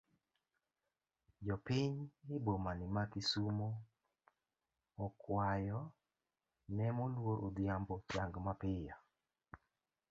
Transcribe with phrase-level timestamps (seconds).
[1.45, 1.95] Jopiny
[2.33, 3.69] e bomani ma kisumu
[5.05, 5.79] okuayo
[6.75, 8.95] ne moluor Odhiambo chang mapiyo.